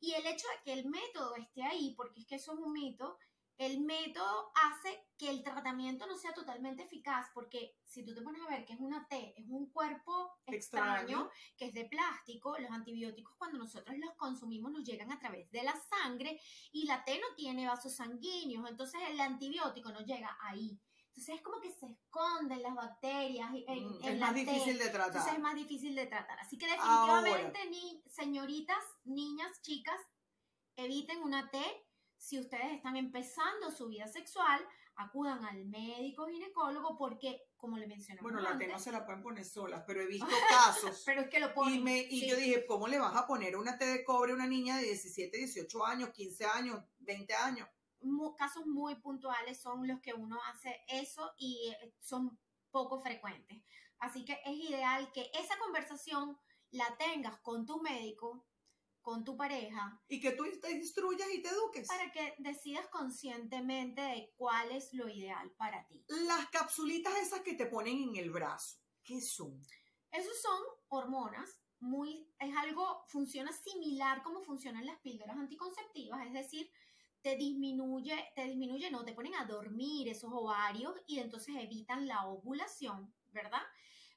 [0.01, 2.73] Y el hecho de que el método esté ahí, porque es que eso es un
[2.75, 3.17] mito,
[3.59, 8.43] el método hace que el tratamiento no sea totalmente eficaz, porque si tú te pones
[8.43, 12.71] a ver que es una T, es un cuerpo extraño, que es de plástico, los
[12.71, 16.39] antibióticos cuando nosotros los consumimos nos llegan a través de la sangre
[16.73, 20.79] y la T no tiene vasos sanguíneos, entonces el antibiótico no llega ahí.
[21.09, 25.07] Entonces es como que se esconden las bacterias en, mm, es más difícil de tratar.
[25.07, 26.39] Entonces es más difícil de tratar.
[26.41, 29.99] Así que definitivamente, ni, señoritas, niñas, chicas,
[30.77, 31.86] eviten una T
[32.17, 34.61] si ustedes están empezando su vida sexual,
[34.97, 39.23] acudan al médico ginecólogo porque, como le mencionamos Bueno, la T no se la pueden
[39.23, 41.03] poner solas, pero he visto casos.
[41.05, 41.87] pero es que lo ponen.
[41.87, 44.79] Y, yo dije, ¿cómo le vas a poner una T de cobre a una niña
[44.79, 47.69] de 17, 18 años, 15 años, 20 años?
[48.37, 52.39] casos muy puntuales son los que uno hace eso y eh, son
[52.71, 53.63] poco frecuentes.
[53.99, 56.39] Así que es ideal que esa conversación
[56.71, 58.45] la tengas con tu médico
[59.07, 60.03] con tu pareja.
[60.09, 61.87] Y que tú te instruyas y te eduques.
[61.87, 66.05] Para que decidas conscientemente de cuál es lo ideal para ti.
[66.09, 69.63] Las capsulitas esas que te ponen en el brazo, ¿qué son?
[70.11, 76.69] Esos son hormonas, muy, es algo, funciona similar como funcionan las píldoras anticonceptivas, es decir,
[77.23, 82.27] te disminuye, te disminuye, no, te ponen a dormir esos ovarios y entonces evitan la
[82.27, 83.63] ovulación, ¿verdad?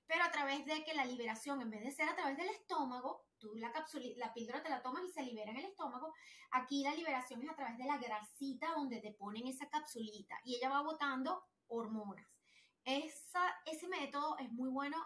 [0.10, 3.28] Pero a través de que la liberación, en vez de ser a través del estómago,
[3.38, 3.72] tú la,
[4.16, 6.16] la píldora te la tomas y se libera en el estómago.
[6.50, 10.56] Aquí la liberación es a través de la grasita donde te ponen esa capsulita y
[10.56, 12.28] ella va botando hormonas.
[12.86, 14.98] Esa, ese método es muy bueno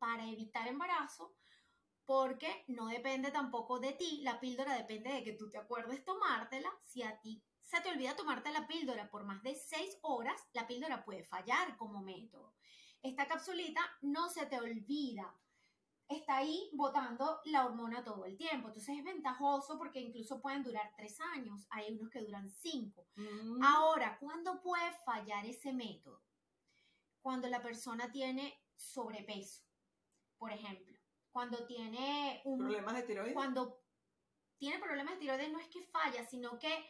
[0.00, 1.32] para evitar embarazo
[2.04, 6.76] porque no depende tampoco de ti, la píldora depende de que tú te acuerdes tomártela.
[6.82, 10.66] Si a ti se te olvida tomarte la píldora por más de seis horas, la
[10.66, 12.56] píldora puede fallar como método.
[13.02, 15.34] Esta capsulita no se te olvida
[16.10, 18.68] está ahí botando la hormona todo el tiempo.
[18.68, 23.06] Entonces es ventajoso porque incluso pueden durar tres años, hay unos que duran cinco.
[23.14, 23.62] Mm.
[23.62, 26.22] Ahora, ¿cuándo puede fallar ese método?
[27.22, 29.62] Cuando la persona tiene sobrepeso,
[30.36, 30.98] por ejemplo.
[31.30, 32.58] Cuando tiene un...
[32.58, 33.34] ¿Problemas de tiroides?
[33.34, 33.80] Cuando
[34.58, 36.86] tiene problemas de tiroides no es que falla, sino que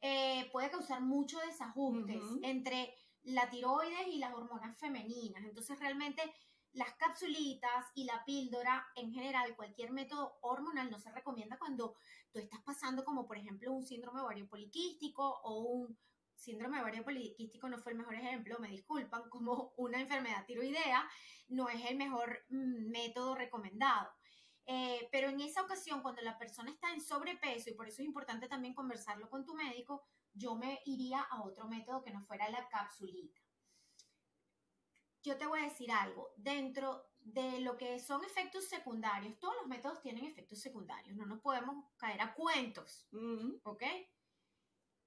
[0.00, 5.44] eh, puede causar muchos desajustes entre la tiroides y las hormonas femeninas.
[5.44, 6.22] Entonces realmente
[6.72, 11.94] las capsulitas y la píldora, en general, cualquier método hormonal no se recomienda cuando
[12.32, 15.96] tú estás pasando como, por ejemplo, un síndrome ovario poliquístico o un
[16.34, 21.08] síndrome ovario poliquístico no fue el mejor ejemplo, me disculpan, como una enfermedad tiroidea,
[21.48, 24.10] no es el mejor mm, método recomendado.
[24.66, 28.08] Eh, pero en esa ocasión, cuando la persona está en sobrepeso, y por eso es
[28.08, 32.50] importante también conversarlo con tu médico, yo me iría a otro método que no fuera
[32.50, 33.40] la capsulita.
[35.22, 39.66] Yo te voy a decir algo, dentro de lo que son efectos secundarios, todos los
[39.66, 43.58] métodos tienen efectos secundarios, no nos podemos caer a cuentos, Ujú.
[43.62, 43.82] ¿ok?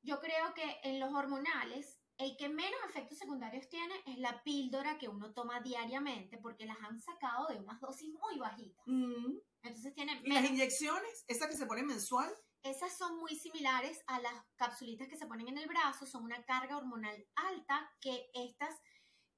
[0.02, 4.98] Yo creo que en los hormonales, el que menos efectos secundarios tiene es la píldora
[4.98, 8.84] que uno toma diariamente, porque las han sacado de unas dosis muy bajitas.
[8.88, 11.26] Entonces tiene ¿Y las inyecciones?
[11.28, 12.34] ¿Esa que se pone mensual?
[12.70, 16.44] Esas son muy similares a las capsulitas que se ponen en el brazo, son una
[16.44, 18.74] carga hormonal alta, que estas,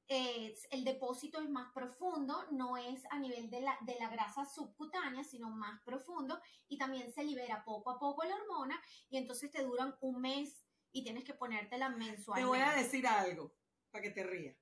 [0.07, 4.45] eh, el depósito es más profundo, no es a nivel de la, de la grasa
[4.45, 9.51] subcutánea, sino más profundo, y también se libera poco a poco la hormona, y entonces
[9.51, 12.47] te duran un mes y tienes que ponértela Te mensualmente.
[12.47, 13.53] voy a decir algo
[13.91, 14.57] para que te rías.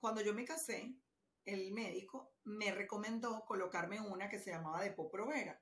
[0.00, 0.94] Cuando yo me casé,
[1.44, 5.60] el médico me recomendó colocarme una que se llamaba Depo-Provera,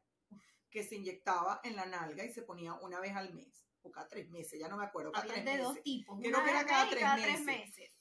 [0.77, 4.09] que se inyectaba en la nalga y se ponía una vez al mes, o cada
[4.09, 5.63] tres meses, ya no me acuerdo, cada tres de meses.
[5.65, 7.47] dos tipos, Creo una que era cada tres cada tres meses.
[7.47, 7.97] meses.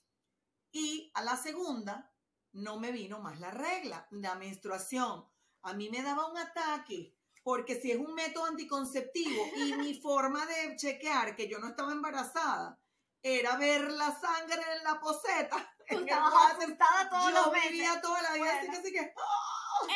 [0.73, 2.11] Y a la segunda
[2.51, 5.25] no me vino más la regla, la menstruación.
[5.61, 10.45] A mí me daba un ataque, porque si es un método anticonceptivo y mi forma
[10.45, 12.77] de chequear que yo no estaba embarazada
[13.21, 15.71] era ver la sangre en la poseta.
[15.89, 17.71] Tú estabas asustada todos yo los meses.
[17.71, 18.71] vivía toda la vida así Bueno.
[18.73, 19.13] que, así que,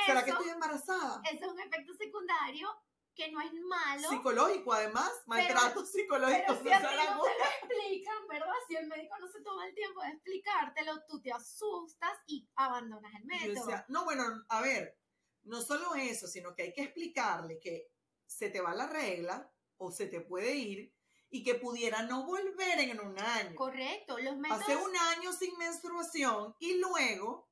[0.06, 1.22] ¿será que Eso- estoy embarazada?
[1.26, 2.70] Ese es un efecto secundario
[3.16, 4.10] que no es malo.
[4.10, 6.44] Psicológico, además, maltrato psicológico.
[6.48, 8.54] Pero si a ti no te lo explican, ¿verdad?
[8.68, 13.14] Si el médico no se toma el tiempo de explicártelo, tú te asustas y abandonas
[13.16, 13.66] el método.
[13.66, 14.98] decía, no, bueno, a ver,
[15.44, 17.92] no solo eso, sino que hay que explicarle que
[18.26, 20.94] se te va la regla o se te puede ir
[21.30, 23.56] y que pudiera no volver en un año.
[23.56, 24.64] Correcto, los métodos.
[24.64, 27.49] Pasé un año sin menstruación y luego,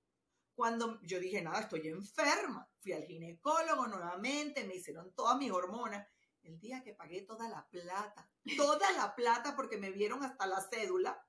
[0.57, 6.07] cuando yo dije, nada, estoy enferma, fui al ginecólogo nuevamente, me hicieron todas mis hormonas.
[6.41, 10.59] El día que pagué toda la plata, toda la plata porque me vieron hasta la
[10.61, 11.23] cédula,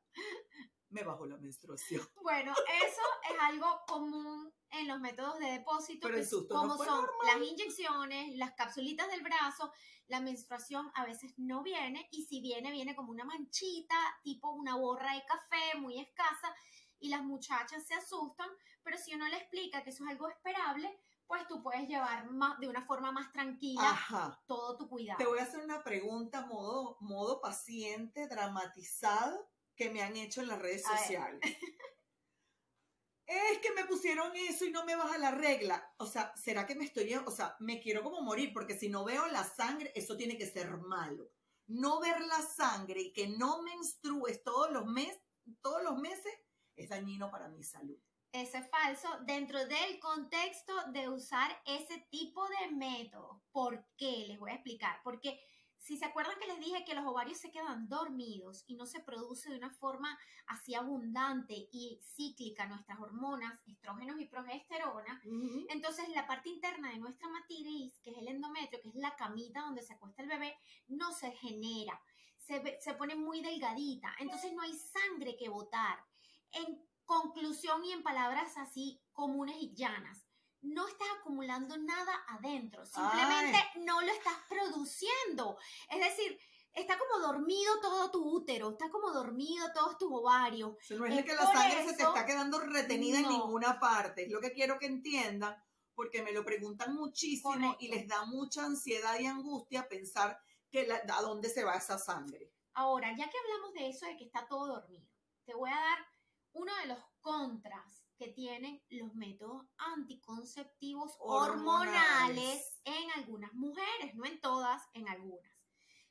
[0.88, 2.08] me bajó la menstruación.
[2.22, 6.76] Bueno, eso es algo común en los métodos de depósito, Pero el susto no como
[6.78, 7.26] fue son normal.
[7.26, 9.70] las inyecciones, las capsulitas del brazo,
[10.06, 14.76] la menstruación a veces no viene y si viene, viene como una manchita, tipo una
[14.76, 16.54] borra de café muy escasa
[17.00, 18.48] y las muchachas se asustan,
[18.82, 22.58] pero si uno le explica que eso es algo esperable, pues tú puedes llevar más,
[22.58, 24.42] de una forma más tranquila Ajá.
[24.46, 25.18] todo tu cuidado.
[25.18, 30.48] Te voy a hacer una pregunta modo, modo paciente, dramatizado, que me han hecho en
[30.48, 31.00] las redes A ver.
[31.00, 31.40] sociales.
[33.26, 35.92] Es que me pusieron eso y no me baja la regla.
[35.98, 38.54] O sea, ¿será que me estoy, o sea, me quiero como morir?
[38.54, 41.30] Porque si no veo la sangre, eso tiene que ser malo.
[41.66, 45.20] No ver la sangre y que no menstrues todos los meses,
[45.60, 46.32] todos los meses,
[46.78, 47.98] es dañino para mi salud.
[48.32, 53.42] Eso es falso dentro del contexto de usar ese tipo de método.
[53.52, 54.26] ¿Por qué?
[54.28, 55.00] Les voy a explicar.
[55.02, 55.40] Porque
[55.78, 59.00] si se acuerdan que les dije que los ovarios se quedan dormidos y no se
[59.00, 65.22] produce de una forma así abundante y cíclica nuestras hormonas, estrógenos y progesterona,
[65.70, 69.62] entonces la parte interna de nuestra matriz, que es el endometrio, que es la camita
[69.62, 70.54] donde se acuesta el bebé,
[70.88, 71.98] no se genera.
[72.36, 74.14] Se, se pone muy delgadita.
[74.18, 76.04] Entonces no hay sangre que botar.
[76.52, 80.26] En conclusión y en palabras así comunes y llanas,
[80.60, 82.84] no estás acumulando nada adentro.
[82.84, 85.56] Simplemente no lo estás produciendo.
[85.90, 86.38] Es decir,
[86.72, 90.76] está como dormido todo tu útero, está como dormido todos tus ovarios.
[90.80, 93.30] Sea, no es Es que la sangre se te está quedando retenida en No.
[93.30, 94.24] ninguna parte.
[94.26, 95.56] Es lo que quiero que entiendan,
[95.94, 97.76] porque me lo preguntan muchísimo Correcto.
[97.80, 101.98] y les da mucha ansiedad y angustia pensar que la- a dónde se va esa
[101.98, 102.52] sangre.
[102.74, 105.08] Ahora, ya que hablamos de eso, de que está todo dormido,
[105.44, 105.98] te voy a dar
[106.58, 111.60] uno de los contras que tienen los métodos anticonceptivos Hormonales.
[111.60, 115.52] hormonales en algunas mujeres, no en todas, en algunas.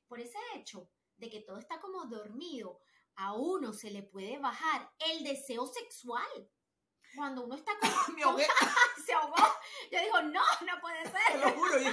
[0.08, 2.80] Por ese hecho de que todo está como dormido,
[3.16, 6.50] a uno se le puede bajar el deseo sexual.
[7.16, 8.48] Cuando uno está como, Me ahogué,
[9.06, 9.36] se ahogó,
[9.92, 11.40] yo digo, no, no puede te ser.
[11.40, 11.82] lo juro.
[11.82, 11.86] y-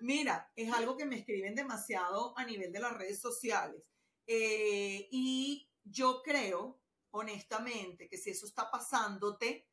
[0.00, 3.82] Mira, es algo que me escriben demasiado a nivel de las redes sociales.
[4.26, 6.80] Eh, y yo creo,
[7.10, 9.66] honestamente, que si eso está pasándote,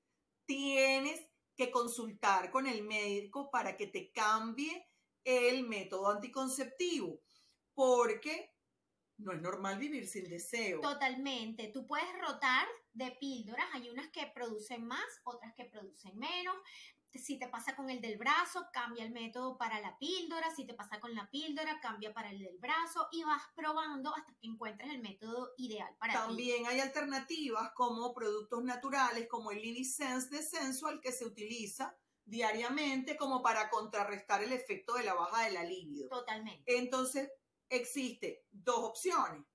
[0.46, 1.22] tienes
[1.56, 4.88] que consultar con el médico para que te cambie
[5.24, 7.22] el método anticonceptivo,
[7.74, 8.54] porque
[9.18, 10.82] no es normal vivir sin deseo.
[10.82, 11.70] Totalmente.
[11.70, 13.66] Tú puedes rotar de píldoras.
[13.74, 16.56] Hay unas que producen más, otras que producen menos.
[17.14, 20.54] Si te pasa con el del brazo, cambia el método para la píldora.
[20.54, 23.08] Si te pasa con la píldora, cambia para el del brazo.
[23.12, 26.20] Y vas probando hasta que encuentres el método ideal para ti.
[26.20, 31.96] También hay alternativas como productos naturales, como el Lily Sense de Sensual, que se utiliza
[32.26, 36.10] diariamente como para contrarrestar el efecto de la baja de la libido.
[36.10, 36.64] Totalmente.
[36.78, 37.32] Entonces,
[37.70, 39.46] existe dos opciones.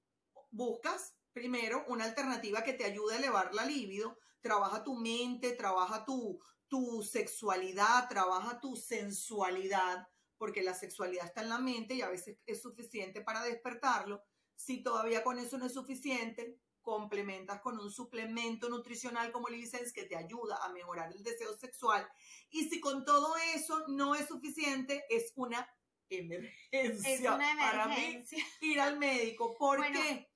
[0.50, 6.04] Buscas primero una alternativa que te ayude a elevar la libido, trabaja tu mente, trabaja
[6.04, 6.40] tu,
[6.70, 10.08] tu sexualidad, trabaja tu sensualidad,
[10.38, 14.22] porque la sexualidad está en la mente y a veces es suficiente para despertarlo.
[14.56, 20.04] Si todavía con eso no es suficiente, complementas con un suplemento nutricional como el que
[20.04, 22.08] te ayuda a mejorar el deseo sexual.
[22.48, 25.68] Y si con todo eso no es suficiente, es una
[26.08, 28.24] emergencia, Es una para mí
[28.62, 29.54] ir al médico.
[29.58, 30.00] ¿Por Bueno.
[30.00, 30.30] qué?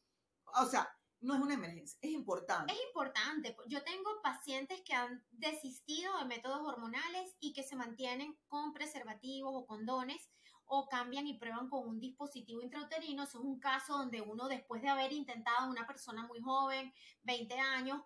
[0.56, 0.88] O sea,
[1.24, 2.72] no es una emergencia, es importante.
[2.72, 3.56] Es importante.
[3.66, 9.52] Yo tengo pacientes que han desistido de métodos hormonales y que se mantienen con preservativos
[9.54, 10.30] o condones
[10.66, 13.24] o cambian y prueban con un dispositivo intrauterino.
[13.24, 17.58] Eso es un caso donde uno, después de haber intentado una persona muy joven, 20
[17.58, 18.02] años,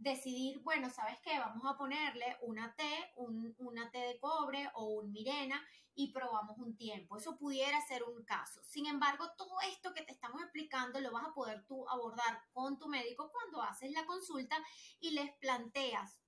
[0.00, 1.38] decidir, bueno, ¿sabes qué?
[1.38, 2.84] Vamos a ponerle una T,
[3.16, 5.62] un, una T de cobre o un Mirena
[5.94, 7.16] y probamos un tiempo.
[7.16, 8.62] Eso pudiera ser un caso.
[8.64, 12.78] Sin embargo, todo esto que te estamos explicando lo vas a poder tú abordar con
[12.78, 14.56] tu médico cuando haces la consulta
[15.00, 16.22] y les planteas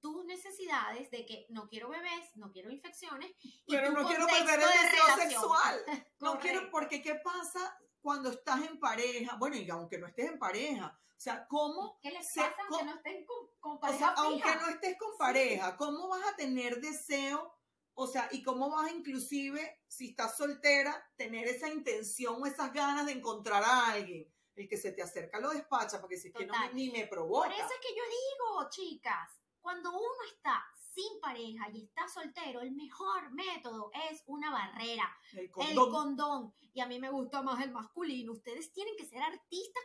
[0.00, 4.26] tus necesidades de que no quiero bebés, no quiero infecciones, y Pero tu no quiero
[4.26, 5.80] perder el de deseo sexual.
[6.20, 9.36] No quiero, porque ¿qué pasa cuando estás en pareja?
[9.36, 11.98] Bueno, y aunque no estés en pareja, o sea, ¿cómo?
[12.00, 15.18] ¿Qué les pasa aunque no estén con, con O pareja sea, aunque no estés con
[15.18, 17.54] pareja, ¿cómo vas a tener deseo?
[17.94, 23.04] O sea, y cómo vas inclusive, si estás soltera, tener esa intención o esas ganas
[23.04, 24.32] de encontrar a alguien.
[24.56, 27.48] El que se te acerca lo despacha, porque si es que no, ni me provoca.
[27.48, 29.30] Por eso es que yo digo, chicas,
[29.60, 30.64] cuando uno está
[31.00, 35.90] sin pareja y está soltero, el mejor método es una barrera, el el condón.
[35.90, 36.54] condón.
[36.72, 38.32] Y a mí me gusta más el masculino.
[38.32, 39.82] Ustedes tienen que ser artistas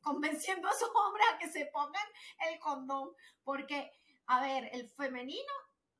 [0.00, 2.06] convenciendo a sus hombres a que se pongan
[2.50, 3.10] el condón.
[3.44, 3.92] Porque,
[4.26, 5.52] a ver, el femenino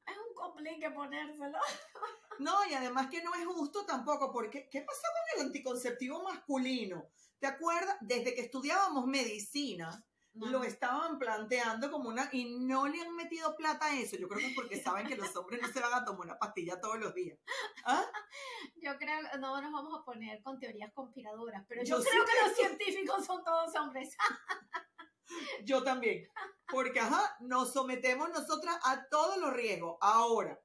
[0.06, 1.58] es un complique ponérselo.
[2.38, 7.06] No, y además que no es justo tampoco, porque ¿qué pasó con el anticonceptivo masculino?
[7.38, 7.94] ¿Te acuerdas?
[8.00, 10.02] Desde que estudiábamos medicina,
[10.34, 14.16] lo estaban planteando como una, y no le han metido plata a eso.
[14.16, 16.38] Yo creo que es porque saben que los hombres no se van a tomar una
[16.38, 17.38] pastilla todos los días.
[17.84, 18.04] ¿Ah?
[18.76, 22.24] Yo creo, no nos vamos a poner con teorías conspiradoras, pero Yo yo, sí creo
[22.24, 22.46] que creo.
[22.48, 24.16] los científicos son todos hombres.
[25.64, 26.28] Yo también.
[26.68, 29.96] Porque, ajá, nos sometemos nosotras a todos los riesgos.
[30.00, 30.60] Ahora,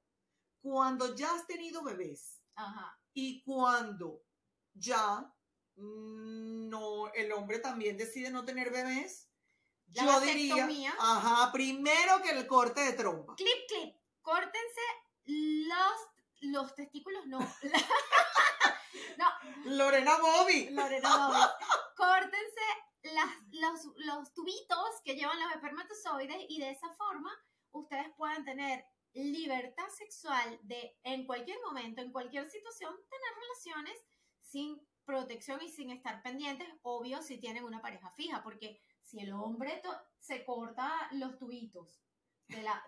[0.61, 2.99] cuando ya has tenido bebés Ajá.
[3.13, 4.23] y cuando
[4.73, 5.33] ya
[5.75, 9.26] mm, no, el hombre también decide no tener bebés,
[9.93, 13.35] La yo diría, ajá, primero que el corte de trompa.
[13.35, 13.95] Clip, clip.
[14.21, 14.81] Córtense
[15.25, 15.93] los,
[16.41, 17.39] los testículos, no.
[19.65, 20.69] Lorena Bobby.
[20.69, 21.39] Lorena Bobby.
[21.95, 22.61] Córtense
[23.13, 27.31] las, los, los tubitos que llevan los espermatozoides y de esa forma
[27.71, 33.97] ustedes pueden tener libertad sexual de en cualquier momento, en cualquier situación, tener relaciones
[34.41, 39.31] sin protección y sin estar pendientes, obvio si tienen una pareja fija, porque si el
[39.31, 39.81] hombre
[40.19, 42.03] se corta los tubitos
[42.49, 42.83] de la,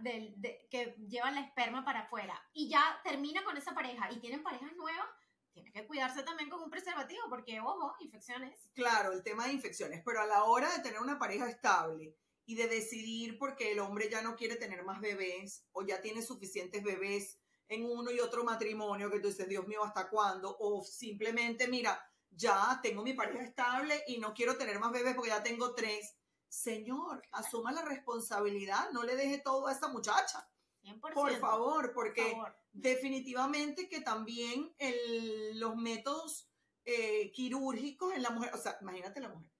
[0.70, 4.74] que llevan la esperma para afuera y ya termina con esa pareja y tienen parejas
[4.76, 5.07] nuevas,
[5.53, 8.70] tiene que cuidarse también con un preservativo, porque, ojo, infecciones.
[8.74, 12.15] Claro, el tema de infecciones, pero a la hora de tener una pareja estable
[12.45, 16.22] y de decidir porque el hombre ya no quiere tener más bebés o ya tiene
[16.22, 17.39] suficientes bebés
[17.70, 20.55] en uno y otro matrimonio que tú dices, Dios mío, ¿hasta cuándo?
[20.59, 22.01] O simplemente, mira,
[22.32, 26.15] ya tengo mi pareja estable y no quiero tener más bebés porque ya tengo tres.
[26.47, 30.49] Señor, asuma la responsabilidad, no le deje todo a esa muchacha,
[30.82, 31.13] 100%.
[31.13, 32.55] por favor, por porque favor.
[32.71, 36.47] definitivamente que también el- los métodos
[36.86, 39.51] eh, quirúrgicos en la mujer, o sea, imagínate la mujer,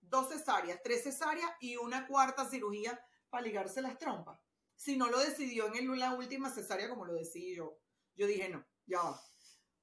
[0.00, 4.38] dos cesáreas, tres cesáreas y una cuarta cirugía para ligarse las trompas.
[4.76, 7.76] Si no lo decidió en el- la última cesárea como lo decidí yo,
[8.14, 9.20] yo dije no, ya va.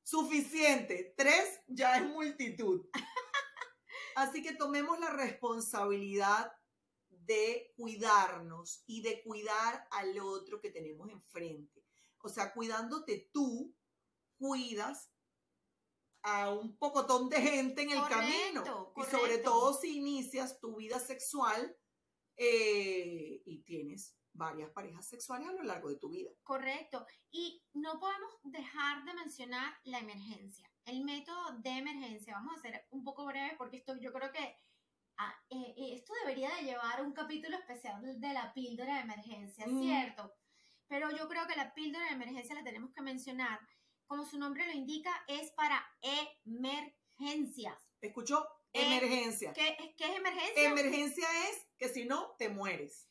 [0.03, 2.85] Suficiente, tres ya es multitud.
[4.15, 6.51] Así que tomemos la responsabilidad
[7.09, 11.85] de cuidarnos y de cuidar al otro que tenemos enfrente.
[12.19, 13.75] O sea, cuidándote tú,
[14.37, 15.09] cuidas
[16.21, 18.93] a un pocotón de gente en el Correcto, camino.
[18.97, 21.77] Y sobre todo si inicias tu vida sexual
[22.37, 26.29] eh, y tienes varias parejas sexuales a lo largo de tu vida.
[26.43, 27.05] Correcto.
[27.31, 30.69] Y no podemos dejar de mencionar la emergencia.
[30.85, 32.33] El método de emergencia.
[32.33, 34.55] Vamos a ser un poco breve porque esto yo creo que
[35.17, 39.65] ah, eh, eh, esto debería de llevar un capítulo especial de, la píldora de emergencia,
[39.67, 39.81] Mm.
[39.81, 40.33] ¿cierto?
[40.87, 43.59] Pero yo creo que la píldora de emergencia la tenemos que mencionar.
[44.05, 47.77] Como su nombre lo indica, es para emergencias.
[48.01, 48.45] ¿Escuchó?
[48.73, 49.53] Eh, Emergencia.
[49.53, 50.69] ¿Qué, qué es emergencia?
[50.69, 53.07] Emergencia es que si no, te mueres.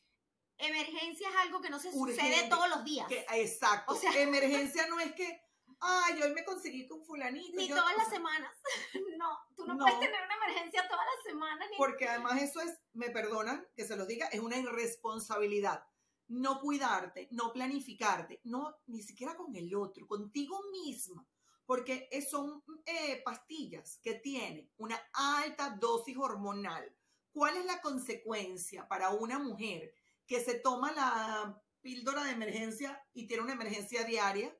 [0.57, 3.07] Emergencia es algo que no se Urgente, sucede todos los días.
[3.07, 3.93] Que, exacto.
[3.93, 5.41] O sea- emergencia no es que,
[5.79, 7.55] ay, hoy me conseguí con fulanito.
[7.57, 8.51] Ni yo- todas o las sea, semanas.
[9.17, 9.85] No, tú no, No.
[9.85, 11.67] puedes tener una emergencia todas las semanas.
[11.71, 11.77] Ni...
[11.77, 15.85] Porque además eso es, me perdonan que se los diga, es una irresponsabilidad.
[16.27, 21.25] No cuidarte, no planificarte, no ni siquiera con el otro, contigo misma.
[21.65, 26.93] Porque son eh, pastillas que tienen una alta dosis hormonal.
[27.31, 29.93] ¿Cuál es la consecuencia para una mujer
[30.27, 34.55] que se toma la píldora de emergencia y tiene una emergencia diaria?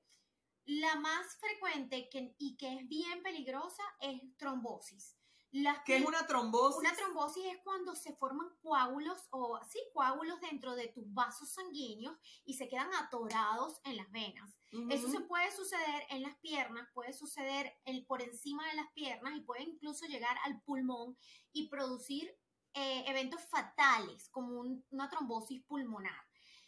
[0.66, 5.18] La más frecuente que, y que es bien peligrosa es trombosis.
[5.52, 6.80] Las ¿Qué es una trombosis?
[6.80, 12.18] Una trombosis es cuando se forman coágulos o sí, coágulos dentro de tus vasos sanguíneos
[12.44, 14.58] y se quedan atorados en las venas.
[14.90, 19.36] Eso se puede suceder en las piernas, puede suceder en- por encima de las piernas
[19.38, 21.16] y puede incluso llegar al pulmón
[21.52, 22.36] y producir
[22.74, 26.22] eh, eventos fatales como un- una trombosis pulmonar.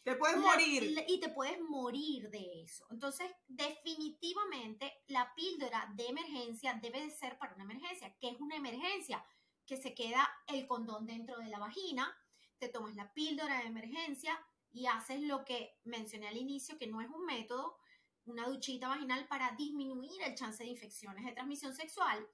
[0.04, 1.04] Te puedes La- morir.
[1.08, 2.86] y te puedes morir de eso.
[2.92, 8.16] Entonces, definitivamente, la píldora de emergencia debe de ser para una emergencia.
[8.20, 9.26] ¿Qué es una emergencia?
[9.66, 12.16] Que se queda el condón dentro de la vagina,
[12.60, 14.40] te tomas la píldora de emergencia
[14.72, 17.78] y haces lo que mencioné al inicio, que no es un método,
[18.26, 22.28] una duchita vaginal para disminuir el chance de infecciones de transmisión sexual.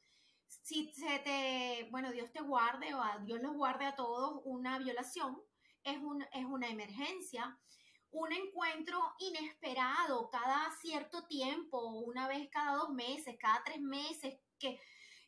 [0.61, 4.77] Si se te, bueno, Dios te guarde o a Dios los guarde a todos una
[4.79, 5.41] violación,
[5.83, 7.57] es, un, es una emergencia,
[8.11, 14.79] un encuentro inesperado cada cierto tiempo, una vez cada dos meses, cada tres meses, que,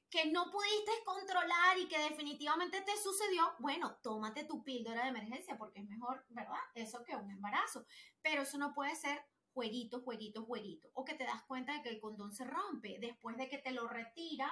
[0.09, 5.57] que no pudiste controlar y que definitivamente te sucedió, bueno, tómate tu píldora de emergencia
[5.57, 6.59] porque es mejor, ¿verdad?
[6.75, 7.85] Eso que un embarazo.
[8.21, 10.89] Pero eso no puede ser jueguito, jueguito, jueguito.
[10.93, 13.71] O que te das cuenta de que el condón se rompe después de que te
[13.71, 14.51] lo retiras,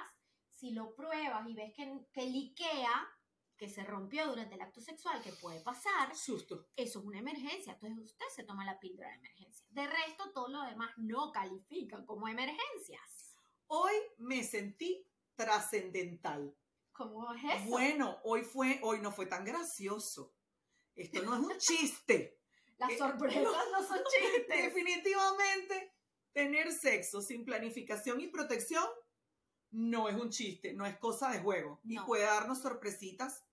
[0.62, 3.10] si lo pruebas y ves que, que liquea,
[3.56, 6.68] que se rompió durante el acto sexual, que puede pasar, Susto.
[6.76, 7.72] eso es una emergencia.
[7.72, 9.66] Entonces usted se toma la píldora de emergencia.
[9.70, 13.36] De resto, todo lo demás no califican como emergencias.
[13.66, 15.04] Hoy me sentí
[15.34, 16.56] trascendental.
[16.92, 17.68] ¿Cómo es eso?
[17.68, 20.32] Bueno, hoy fue, hoy no fue tan gracioso.
[20.94, 22.38] Esto no es un chiste.
[22.78, 23.42] Las eh, sorpresas
[23.72, 24.46] no son chistes.
[24.62, 25.92] Definitivamente,
[26.32, 28.84] tener sexo sin planificación y protección
[29.72, 31.80] no es un chiste, no es cosa de juego.
[31.84, 32.06] Y No.
[32.06, 33.44] puede darnos sorpresitas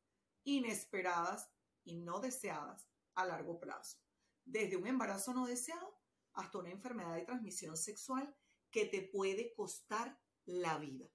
[0.43, 1.49] inesperadas
[1.84, 3.97] y no deseadas a largo plazo.
[4.45, 5.97] Desde un embarazo no deseado
[6.34, 8.36] hasta una enfermedad de transmisión sexual
[8.72, 11.07] que te puede costar la vida.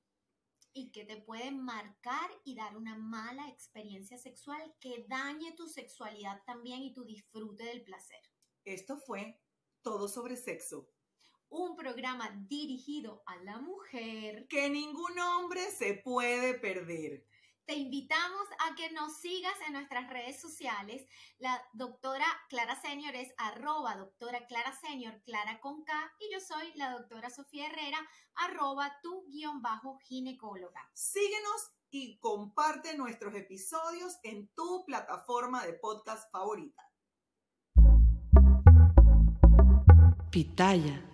[0.76, 6.42] y que te pueden marcar y dar una mala experiencia sexual que dañe tu sexualidad
[6.46, 8.18] también y tu disfrute del placer.
[8.64, 9.40] Esto fue
[9.82, 10.90] todo sobre sexo.
[11.56, 14.48] Un programa dirigido a la mujer.
[14.48, 17.24] Que ningún hombre se puede perder.
[17.64, 21.06] Te invitamos a que nos sigas en nuestras redes sociales.
[21.38, 26.72] La doctora Clara Senior es arroba doctora Clara Senior, Clara con K, y yo soy
[26.74, 30.90] la doctora Sofía Herrera, arroba tu guion bajo ginecóloga.
[30.92, 36.82] Síguenos y comparte nuestros episodios en tu plataforma de podcast favorita.
[40.32, 41.13] Pitaya.